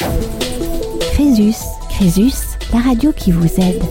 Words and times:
Crésus, 0.00 1.56
Crésus, 1.90 2.58
la 2.72 2.80
radio 2.80 3.12
qui 3.12 3.32
vous 3.32 3.60
aide. 3.60 3.82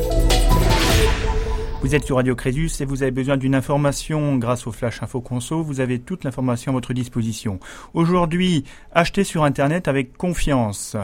Vous 1.82 1.94
êtes 1.94 2.06
sur 2.06 2.16
Radio 2.16 2.36
Crésus 2.36 2.82
et 2.82 2.86
vous 2.86 3.04
avez 3.04 3.12
besoin 3.12 3.38
d'une 3.38 3.54
information 3.54 4.38
grâce 4.38 4.66
au 4.66 4.72
Flash 4.72 5.04
Info 5.04 5.22
Conso. 5.22 5.62
Vous 5.62 5.80
avez 5.80 6.00
toute 6.00 6.24
l'information 6.24 6.72
à 6.72 6.74
votre 6.74 6.94
disposition. 6.94 7.60
Aujourd'hui, 7.94 8.64
achetez 8.92 9.24
sur 9.24 9.44
Internet 9.44 9.88
avec 9.88 10.18
confiance. 10.18 10.98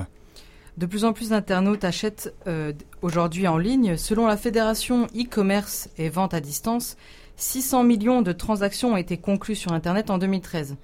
De 0.77 0.85
plus 0.87 1.05
en 1.05 1.13
plus 1.13 1.29
d'internautes 1.29 1.83
achètent 1.83 2.33
euh, 2.47 2.73
aujourd'hui 3.01 3.47
en 3.47 3.57
ligne. 3.57 3.97
Selon 3.97 4.25
la 4.25 4.37
Fédération 4.37 5.05
e-commerce 5.15 5.89
et 5.97 6.09
vente 6.09 6.33
à 6.33 6.39
distance, 6.39 6.97
600 7.37 7.83
millions 7.83 8.21
de 8.21 8.31
transactions 8.31 8.93
ont 8.93 8.97
été 8.97 9.17
conclues 9.17 9.55
sur 9.55 9.71
Internet 9.71 10.09
en 10.09 10.17
2013, 10.17 10.77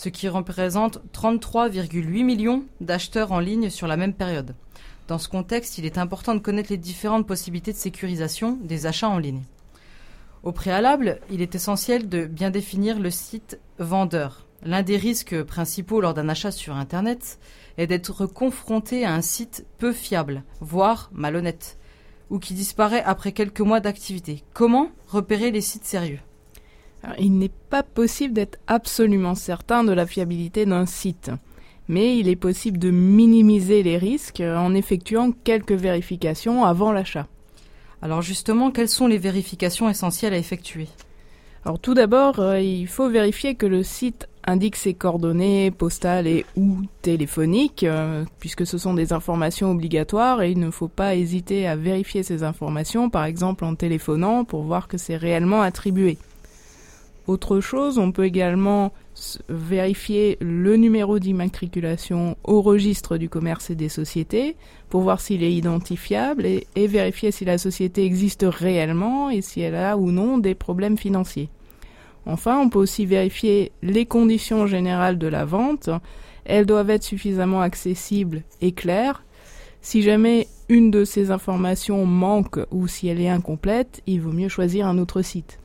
ce 0.00 0.08
qui 0.08 0.28
représente 0.28 1.02
33,8 1.12 2.24
millions 2.24 2.64
d'acheteurs 2.80 3.32
en 3.32 3.38
ligne 3.38 3.68
sur 3.68 3.86
la 3.86 3.98
même 3.98 4.14
période. 4.14 4.54
Dans 5.08 5.18
ce 5.18 5.28
contexte, 5.28 5.76
il 5.76 5.84
est 5.84 5.98
important 5.98 6.34
de 6.34 6.40
connaître 6.40 6.70
les 6.70 6.78
différentes 6.78 7.26
possibilités 7.26 7.74
de 7.74 7.76
sécurisation 7.76 8.56
des 8.62 8.86
achats 8.86 9.10
en 9.10 9.18
ligne. 9.18 9.42
Au 10.42 10.52
préalable, 10.52 11.20
il 11.30 11.42
est 11.42 11.54
essentiel 11.54 12.08
de 12.08 12.24
bien 12.24 12.48
définir 12.48 12.98
le 12.98 13.10
site 13.10 13.60
vendeur. 13.78 14.46
L'un 14.62 14.82
des 14.82 14.96
risques 14.96 15.42
principaux 15.42 16.00
lors 16.00 16.14
d'un 16.14 16.30
achat 16.30 16.50
sur 16.50 16.76
Internet 16.76 17.38
est 17.76 17.86
d'être 17.86 18.24
confronté 18.24 19.04
à 19.04 19.12
un 19.12 19.20
site 19.20 19.66
peu 19.76 19.92
fiable, 19.92 20.44
voire 20.62 21.10
malhonnête, 21.12 21.76
ou 22.30 22.38
qui 22.38 22.54
disparaît 22.54 23.02
après 23.02 23.32
quelques 23.32 23.60
mois 23.60 23.80
d'activité. 23.80 24.44
Comment 24.54 24.92
repérer 25.08 25.50
les 25.50 25.60
sites 25.60 25.84
sérieux? 25.84 26.20
Il 27.18 27.38
n'est 27.38 27.50
pas 27.70 27.82
possible 27.82 28.34
d'être 28.34 28.58
absolument 28.66 29.34
certain 29.34 29.84
de 29.84 29.92
la 29.92 30.06
fiabilité 30.06 30.66
d'un 30.66 30.86
site, 30.86 31.30
mais 31.88 32.18
il 32.18 32.28
est 32.28 32.36
possible 32.36 32.78
de 32.78 32.90
minimiser 32.90 33.82
les 33.82 33.96
risques 33.96 34.42
en 34.42 34.74
effectuant 34.74 35.32
quelques 35.32 35.72
vérifications 35.72 36.64
avant 36.64 36.92
l'achat. 36.92 37.26
Alors 38.02 38.22
justement, 38.22 38.70
quelles 38.70 38.88
sont 38.88 39.06
les 39.06 39.18
vérifications 39.18 39.88
essentielles 39.88 40.34
à 40.34 40.38
effectuer? 40.38 40.88
Alors 41.64 41.78
tout 41.78 41.92
d'abord, 41.92 42.38
euh, 42.38 42.58
il 42.58 42.86
faut 42.86 43.10
vérifier 43.10 43.54
que 43.54 43.66
le 43.66 43.82
site 43.82 44.28
indique 44.46 44.76
ses 44.76 44.94
coordonnées 44.94 45.70
postales 45.70 46.26
et 46.26 46.46
ou 46.56 46.78
téléphoniques, 47.02 47.84
euh, 47.84 48.24
puisque 48.38 48.66
ce 48.66 48.78
sont 48.78 48.94
des 48.94 49.12
informations 49.12 49.70
obligatoires 49.70 50.40
et 50.40 50.50
il 50.50 50.58
ne 50.58 50.70
faut 50.70 50.88
pas 50.88 51.14
hésiter 51.14 51.66
à 51.66 51.76
vérifier 51.76 52.22
ces 52.22 52.42
informations, 52.42 53.10
par 53.10 53.26
exemple 53.26 53.66
en 53.66 53.74
téléphonant, 53.74 54.44
pour 54.44 54.62
voir 54.62 54.88
que 54.88 54.96
c'est 54.96 55.18
réellement 55.18 55.60
attribué. 55.60 56.16
Autre 57.30 57.60
chose, 57.60 57.98
on 57.98 58.10
peut 58.10 58.24
également 58.24 58.92
vérifier 59.48 60.36
le 60.40 60.74
numéro 60.74 61.20
d'immatriculation 61.20 62.36
au 62.42 62.60
registre 62.60 63.18
du 63.18 63.28
commerce 63.28 63.70
et 63.70 63.76
des 63.76 63.88
sociétés 63.88 64.56
pour 64.88 65.02
voir 65.02 65.20
s'il 65.20 65.44
est 65.44 65.52
identifiable 65.52 66.44
et, 66.44 66.66
vérifier 66.88 67.30
si 67.30 67.44
la 67.44 67.56
société 67.56 68.04
existe 68.04 68.44
réellement 68.44 69.30
et 69.30 69.42
si 69.42 69.60
elle 69.60 69.76
a 69.76 69.96
ou 69.96 70.10
non 70.10 70.38
des 70.38 70.56
problèmes 70.56 70.98
financiers. 70.98 71.50
Enfin, 72.26 72.58
on 72.58 72.68
peut 72.68 72.80
aussi 72.80 73.06
vérifier 73.06 73.70
les 73.80 74.06
conditions 74.06 74.66
générales 74.66 75.16
de 75.16 75.28
la 75.28 75.44
vente. 75.44 75.88
Elles 76.44 76.66
doivent 76.66 76.90
être 76.90 77.04
suffisamment 77.04 77.60
accessibles 77.60 78.42
et 78.60 78.72
claires. 78.72 79.22
Si 79.82 80.02
jamais 80.02 80.48
une 80.68 80.90
de 80.90 81.04
ces 81.04 81.30
informations 81.30 82.04
manque 82.06 82.58
ou 82.72 82.88
si 82.88 83.06
elle 83.06 83.20
est 83.20 83.28
incomplète, 83.28 84.02
il 84.08 84.20
vaut 84.20 84.32
mieux 84.32 84.48
choisir 84.48 84.88
un 84.88 84.98
autre 84.98 85.22
site. 85.22 85.60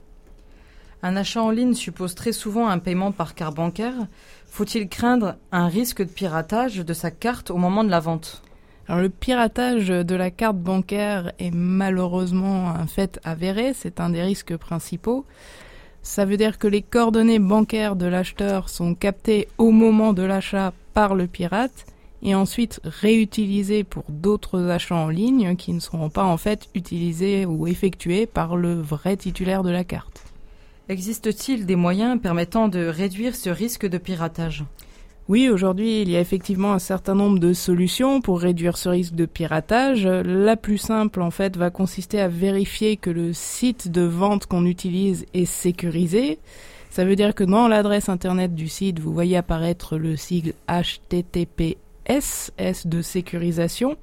Un 1.04 1.16
achat 1.16 1.44
en 1.44 1.52
ligne 1.52 1.74
suppose 1.74 2.16
très 2.16 2.32
souvent 2.32 2.68
un 2.68 2.80
paiement 2.80 3.12
par 3.12 3.36
carte 3.36 3.56
bancaire. 3.56 4.08
Faut-il 4.48 4.88
craindre 4.88 5.36
un 5.52 5.68
risque 5.68 6.02
de 6.02 6.10
piratage 6.10 6.78
de 6.78 6.94
sa 6.94 7.12
carte 7.12 7.52
au 7.52 7.58
moment 7.58 7.84
de 7.84 7.90
la 7.90 8.00
vente? 8.00 8.42
Le 8.88 9.10
piratage 9.10 9.88
de 9.88 10.16
la 10.16 10.30
carte 10.30 10.58
bancaire 10.58 11.32
est 11.40 11.54
malheureusement 11.54 12.70
un 12.70 12.86
fait 12.86 13.20
avéré, 13.24 13.74
c'est 13.74 14.00
un 14.00 14.12
des 14.12 14.22
risques 14.22 14.56
principaux. 14.58 15.26
Ça 16.04 16.24
veut 16.24 16.38
dire 16.38 16.60
que 16.60 16.68
les 16.68 16.84
coordonnées 16.84 17.40
bancaires 17.40 17.96
de 17.96 18.06
l'acheteur 18.06 18.70
sont 18.70 18.94
captées 18.94 19.48
au 19.58 19.72
moment 19.72 20.14
de 20.14 20.22
l'achat 20.22 20.72
par 20.94 21.16
le 21.16 21.26
pirate 21.26 21.88
et 22.22 22.36
ensuite 22.36 22.80
réutilisées 22.84 23.84
pour 23.84 24.04
d'autres 24.10 24.70
achats 24.70 24.96
en 24.96 25.10
ligne 25.10 25.56
qui 25.56 25.74
ne 25.74 25.80
seront 25.80 26.10
pas 26.10 26.24
en 26.24 26.38
fait 26.38 26.70
utilisés 26.76 27.46
ou 27.46 27.66
effectués 27.66 28.28
par 28.28 28.56
le 28.56 28.80
vrai 28.80 29.18
titulaire 29.18 29.64
de 29.64 29.72
la 29.72 29.84
carte. 29.84 30.24
Existe-t-il 30.88 31.66
des 31.66 31.76
moyens 31.76 32.22
permettant 32.22 32.68
de 32.68 32.86
réduire 32.86 33.36
ce 33.36 33.50
risque 33.50 33.88
de 33.88 33.98
piratage? 33.98 34.64
Oui, 35.28 35.50
aujourd'hui, 35.50 36.04
il 36.04 36.12
y 36.12 36.16
a 36.16 36.20
effectivement 36.20 36.74
un 36.74 36.80
certain 36.80 37.16
nombre 37.16 37.40
de 37.40 37.54
solutions 37.54 38.22
pour 38.22 38.40
réduire 38.40 38.78
ce 38.78 38.90
risque 38.90 39.16
de 39.16 39.26
piratage. 39.26 40.06
La 40.06 40.56
plus 40.56 40.78
simple, 40.78 41.24
en 41.24 41.32
fait, 41.32 41.58
va 41.58 41.72
consister 41.72 42.22
à 42.22 42.28
vérifier 42.28 42.98
que 42.98 43.10
le 43.10 43.34
site 43.34 43.90
de 43.90 44.04
vente 44.04 44.46
qu'on 44.46 44.68
utilise 44.68 45.26
est 45.34 45.46
sécurisé. 45.46 46.38
Ça 46.92 47.04
veut 47.04 47.16
dire 47.16 47.34
que 47.34 47.44
dans 47.44 47.68
l'adresse 47.68 48.08
internet 48.08 48.54
du 48.54 48.68
site, 48.68 49.00
vous 49.00 49.12
voyez 49.12 49.38
apparaître 49.38 49.98
le 49.98 50.16
sigle 50.16 50.54
HTTPS, 50.70 52.52
S 52.60 52.86
de 52.86 53.02
sécurisation, 53.02 53.98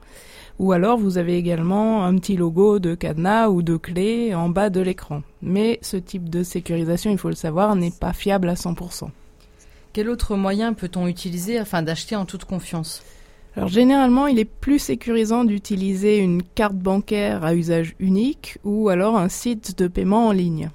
ou 0.59 0.73
alors 0.73 0.99
vous 0.99 1.19
avez 1.19 1.37
également 1.37 2.05
un 2.05 2.17
petit 2.17 2.37
logo 2.37 2.79
de 2.79 2.95
cadenas 2.95 3.49
ou 3.49 3.63
de 3.63 3.77
clé 3.77 4.35
en 4.35 4.49
bas 4.49 4.71
de 4.71 4.81
l'écran. 4.81 5.23
Mais 5.43 5.79
ce 5.83 5.97
type 5.97 6.29
de 6.29 6.43
sécurisation, 6.43 7.11
il 7.11 7.19
faut 7.19 7.29
le 7.29 7.35
savoir, 7.35 7.75
n'est 7.77 7.91
pas 7.91 8.13
fiable 8.13 8.49
à 8.49 8.55
100%. 8.55 9.09
Quel 9.93 10.09
autre 10.09 10.37
moyen 10.37 10.73
peut-on 10.73 11.07
utiliser 11.07 11.59
afin 11.59 11.83
d'acheter 11.83 12.17
en 12.17 12.25
toute 12.25 12.45
confiance? 12.45 13.03
Alors 13.57 13.69
généralement, 13.69 14.27
il 14.27 14.39
est 14.39 14.47
plus 14.47 14.79
sécurisant 14.79 15.45
d'utiliser 15.45 16.19
une 16.19 16.43
carte 16.43 16.77
bancaire 16.77 17.45
à 17.45 17.55
usage 17.55 17.95
unique 17.99 18.57
ou 18.65 18.89
alors 18.89 19.19
un 19.19 19.29
site 19.29 19.79
de 19.79 19.89
paiement 19.89 20.29
en 20.29 20.33
ligne. 20.33 20.71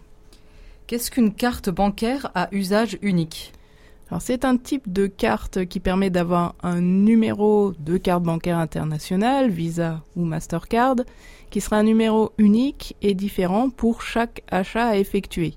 Qu'est-ce 0.85 1.09
qu'une 1.09 1.33
carte 1.33 1.69
bancaire 1.69 2.31
à 2.35 2.49
usage 2.51 2.99
unique? 3.01 3.51
C'est 4.19 4.45
un 4.45 4.57
type 4.57 4.91
de 4.91 5.06
carte 5.07 5.66
qui 5.66 5.79
permet 5.79 6.09
d'avoir 6.09 6.56
un 6.63 6.79
numéro 6.81 7.73
de 7.79 7.97
carte 7.97 8.23
bancaire 8.23 8.57
internationale, 8.57 9.50
Visa 9.50 10.01
ou 10.16 10.23
Mastercard, 10.23 10.95
qui 11.50 11.62
sera 11.62 11.78
un 11.78 11.84
numéro 11.84 12.31
unique 12.38 12.95
et 13.01 13.13
différent 13.13 13.69
pour 13.69 14.01
chaque 14.01 14.44
achat 14.50 14.88
à 14.88 14.97
effectuer. 14.97 15.56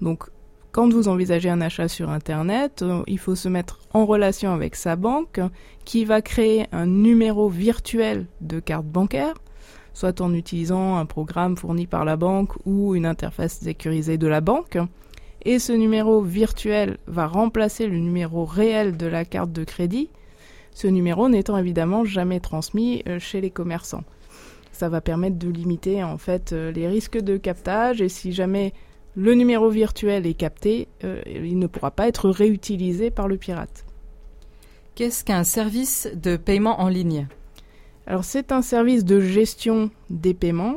Donc 0.00 0.24
quand 0.72 0.92
vous 0.92 1.08
envisagez 1.08 1.50
un 1.50 1.60
achat 1.60 1.88
sur 1.88 2.10
Internet, 2.10 2.82
euh, 2.82 3.02
il 3.06 3.18
faut 3.18 3.34
se 3.34 3.48
mettre 3.48 3.80
en 3.92 4.06
relation 4.06 4.52
avec 4.52 4.76
sa 4.76 4.96
banque 4.96 5.40
qui 5.84 6.04
va 6.04 6.22
créer 6.22 6.66
un 6.72 6.86
numéro 6.86 7.48
virtuel 7.48 8.26
de 8.40 8.60
carte 8.60 8.86
bancaire, 8.86 9.34
soit 9.92 10.20
en 10.20 10.32
utilisant 10.32 10.96
un 10.96 11.06
programme 11.06 11.56
fourni 11.56 11.86
par 11.86 12.04
la 12.04 12.16
banque 12.16 12.52
ou 12.66 12.94
une 12.94 13.06
interface 13.06 13.58
sécurisée 13.58 14.16
de 14.16 14.28
la 14.28 14.40
banque. 14.40 14.78
Et 15.42 15.58
ce 15.58 15.72
numéro 15.72 16.20
virtuel 16.20 16.98
va 17.06 17.26
remplacer 17.26 17.86
le 17.86 17.98
numéro 17.98 18.44
réel 18.44 18.96
de 18.96 19.06
la 19.06 19.24
carte 19.24 19.52
de 19.52 19.64
crédit, 19.64 20.10
ce 20.74 20.86
numéro 20.86 21.28
n'étant 21.28 21.56
évidemment 21.56 22.04
jamais 22.04 22.40
transmis 22.40 23.02
euh, 23.06 23.18
chez 23.18 23.40
les 23.40 23.50
commerçants. 23.50 24.04
Ça 24.72 24.88
va 24.88 25.00
permettre 25.00 25.38
de 25.38 25.48
limiter 25.48 26.02
en 26.02 26.18
fait 26.18 26.52
euh, 26.52 26.70
les 26.72 26.88
risques 26.88 27.18
de 27.18 27.36
captage 27.36 28.00
et 28.00 28.08
si 28.08 28.32
jamais 28.32 28.72
le 29.16 29.34
numéro 29.34 29.68
virtuel 29.68 30.26
est 30.26 30.34
capté, 30.34 30.88
euh, 31.04 31.20
il 31.26 31.58
ne 31.58 31.66
pourra 31.66 31.90
pas 31.90 32.06
être 32.06 32.30
réutilisé 32.30 33.10
par 33.10 33.28
le 33.28 33.36
pirate. 33.36 33.84
Qu'est-ce 34.94 35.24
qu'un 35.24 35.44
service 35.44 36.08
de 36.14 36.36
paiement 36.36 36.80
en 36.80 36.88
ligne? 36.88 37.26
Alors 38.06 38.24
c'est 38.24 38.52
un 38.52 38.62
service 38.62 39.04
de 39.04 39.20
gestion 39.20 39.90
des 40.08 40.34
paiements 40.34 40.76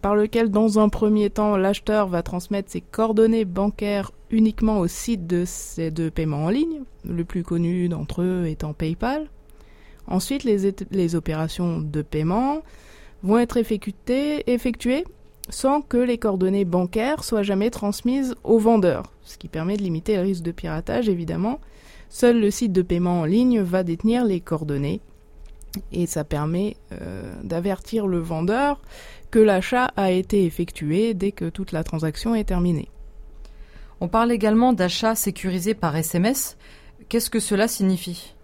par 0.00 0.14
lequel 0.14 0.50
dans 0.50 0.78
un 0.78 0.88
premier 0.88 1.30
temps 1.30 1.56
l'acheteur 1.56 2.06
va 2.06 2.22
transmettre 2.22 2.70
ses 2.70 2.80
coordonnées 2.80 3.44
bancaires 3.44 4.12
uniquement 4.30 4.78
au 4.78 4.86
site 4.86 5.26
de, 5.26 5.44
ces 5.44 5.90
deux 5.90 6.10
paiements 6.10 6.44
en 6.44 6.50
ligne, 6.50 6.82
le 7.04 7.24
plus 7.24 7.42
connu 7.42 7.88
d'entre 7.88 8.22
eux 8.22 8.46
étant 8.46 8.72
PayPal. 8.72 9.28
Ensuite 10.06 10.44
les, 10.44 11.14
opérations 11.14 11.80
de 11.80 12.02
paiement 12.02 12.62
vont 13.22 13.38
être 13.38 13.56
effectuées, 13.56 14.42
effectuées 14.50 15.04
sans 15.48 15.80
que 15.80 15.96
les 15.96 16.18
coordonnées 16.18 16.64
bancaires 16.64 17.24
soient 17.24 17.42
jamais 17.42 17.70
transmises 17.70 18.34
au 18.44 18.58
vendeur, 18.58 19.12
ce 19.22 19.36
qui 19.36 19.48
permet 19.48 19.76
de 19.76 19.82
limiter 19.82 20.16
le 20.16 20.22
risque 20.22 20.42
de 20.42 20.52
piratage 20.52 21.08
évidemment. 21.08 21.60
Seul 22.08 22.40
le 22.40 22.50
site 22.50 22.72
de 22.72 22.82
paiement 22.82 23.20
en 23.20 23.24
ligne 23.24 23.60
va 23.60 23.82
détenir 23.82 24.24
les 24.24 24.40
coordonnées 24.40 25.00
et 25.92 26.06
ça 26.06 26.24
permet 26.24 26.76
euh, 26.92 27.34
d'avertir 27.42 28.06
le 28.06 28.18
vendeur 28.18 28.80
que 29.30 29.38
l'achat 29.38 29.86
a 29.96 30.10
été 30.10 30.44
effectué 30.44 31.14
dès 31.14 31.32
que 31.32 31.48
toute 31.48 31.72
la 31.72 31.84
transaction 31.84 32.34
est 32.34 32.44
terminée. 32.44 32.88
On 34.00 34.08
parle 34.08 34.32
également 34.32 34.72
d'achat 34.72 35.14
sécurisé 35.14 35.74
par 35.74 35.96
SMS. 35.96 36.56
Qu'est-ce 37.08 37.30
que 37.30 37.40
cela 37.40 37.68
signifie? 37.68 38.34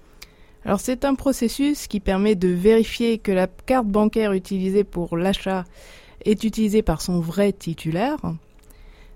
Alors 0.64 0.80
c'est 0.80 1.04
un 1.04 1.14
processus 1.14 1.86
qui 1.86 2.00
permet 2.00 2.34
de 2.34 2.48
vérifier 2.48 3.18
que 3.18 3.32
la 3.32 3.46
carte 3.46 3.86
bancaire 3.86 4.32
utilisée 4.32 4.84
pour 4.84 5.16
l'achat 5.16 5.64
est 6.24 6.44
utilisé 6.44 6.82
par 6.82 7.00
son 7.00 7.20
vrai 7.20 7.52
titulaire. 7.52 8.18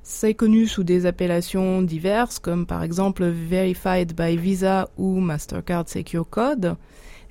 C'est 0.03 0.35
connu 0.35 0.67
sous 0.67 0.83
des 0.83 1.07
appellations 1.07 1.81
diverses 1.83 2.39
comme 2.39 2.67
par 2.67 2.83
exemple 2.83 3.25
Verified 3.27 4.15
by 4.15 4.37
Visa 4.37 4.89
ou 4.97 5.21
Mastercard 5.21 5.89
Secure 5.89 6.29
Code. 6.29 6.77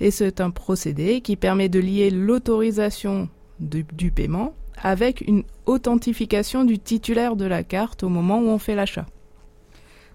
Et 0.01 0.09
c'est 0.09 0.42
un 0.42 0.50
procédé 0.50 1.21
qui 1.21 1.36
permet 1.36 1.69
de 1.69 1.80
lier 1.80 2.09
l'autorisation 2.09 3.30
du 3.59 4.12
paiement 4.12 4.56
avec 4.81 5.21
une 5.21 5.44
authentification 5.68 6.63
du 6.63 6.80
titulaire 6.80 7.36
de 7.36 7.45
la 7.45 7.63
carte 7.63 8.01
au 8.01 8.09
moment 8.09 8.39
où 8.39 8.48
on 8.48 8.57
fait 8.57 8.74
l'achat. 8.74 9.06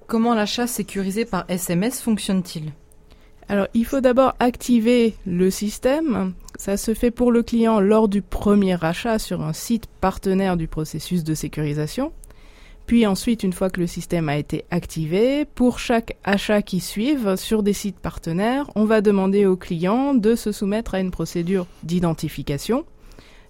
Comment 0.08 0.34
l'achat 0.34 0.66
sécurisé 0.66 1.24
par 1.24 1.44
SMS 1.48 2.00
fonctionne-t-il? 2.00 2.72
Alors, 3.48 3.68
il 3.74 3.84
faut 3.84 4.00
d'abord 4.00 4.34
activer 4.40 5.14
le 5.24 5.50
système. 5.50 6.34
Ça 6.58 6.76
se 6.76 6.92
fait 6.92 7.12
pour 7.12 7.30
le 7.30 7.44
client 7.44 7.78
lors 7.78 8.08
du 8.08 8.22
premier 8.22 8.84
achat 8.84 9.20
sur 9.20 9.40
un 9.40 9.52
site 9.52 9.86
partenaire 10.00 10.56
du 10.56 10.66
processus 10.66 11.22
de 11.22 11.34
sécurisation. 11.34 12.12
Puis 12.86 13.04
ensuite, 13.04 13.42
une 13.42 13.52
fois 13.52 13.68
que 13.68 13.80
le 13.80 13.88
système 13.88 14.28
a 14.28 14.36
été 14.36 14.64
activé, 14.70 15.44
pour 15.44 15.80
chaque 15.80 16.16
achat 16.22 16.62
qui 16.62 16.78
suive 16.78 17.34
sur 17.34 17.64
des 17.64 17.72
sites 17.72 17.98
partenaires, 17.98 18.70
on 18.76 18.84
va 18.84 19.00
demander 19.00 19.44
au 19.44 19.56
client 19.56 20.14
de 20.14 20.36
se 20.36 20.52
soumettre 20.52 20.94
à 20.94 21.00
une 21.00 21.10
procédure 21.10 21.66
d'identification. 21.82 22.84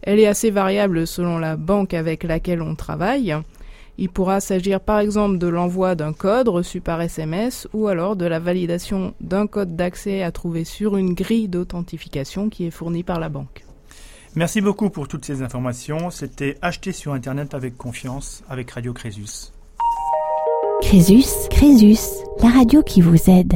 Elle 0.01 0.21
est 0.21 0.27
assez 0.27 0.51
variable 0.51 1.07
selon 1.07 1.39
la 1.39 1.57
banque 1.57 1.93
avec 1.93 2.23
laquelle 2.23 2.63
on 2.63 2.77
travaille. 2.77 3.37
Il 3.99 4.09
pourra 4.09 4.41
s'agir 4.41 4.81
par 4.81 5.01
exemple 5.01 5.37
de 5.37 5.47
l'envoi 5.47 5.95
d'un 5.95 6.15
code 6.15 6.49
reçu 6.49 6.81
par 6.81 7.03
SMS 7.03 7.69
ou 7.75 7.89
alors 7.89 8.17
de 8.17 8.27
la 8.27 8.39
validation 8.39 9.15
d'un 9.21 9.47
code 9.47 9.77
d'accès 9.77 10.23
à 10.23 10.33
trouver 10.33 10.65
sur 10.65 10.97
une 10.97 11.13
grille 11.13 11.49
d'authentification 11.49 12.49
qui 12.49 12.67
est 12.67 12.71
fournie 12.71 13.05
par 13.05 13.21
la 13.21 13.29
banque. 13.29 13.66
Merci 14.37 14.61
beaucoup 14.61 14.91
pour 14.91 15.09
toutes 15.09 15.25
ces 15.25 15.41
informations. 15.41 16.11
C'était 16.11 16.59
acheté 16.61 16.93
sur 16.93 17.15
Internet 17.15 17.55
avec 17.55 17.79
confiance 17.79 18.45
avec 18.51 18.71
Radio 18.71 18.93
Crésus. 18.93 19.51
Crésus, 20.83 21.49
Crésus, 21.51 22.23
la 22.43 22.51
radio 22.51 22.83
qui 22.83 23.01
vous 23.01 23.31
aide. 23.31 23.55